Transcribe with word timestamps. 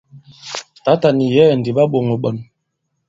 Tǎtà 0.83 1.09
nì 1.17 1.25
yɛ̌ɛ̀ 1.35 1.57
ndi 1.59 1.71
ɓa 1.75 1.83
ɓōŋō 1.91 2.15
ɓɔn. 2.23 2.37